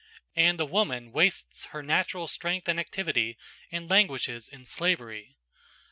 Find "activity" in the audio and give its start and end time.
2.79-3.37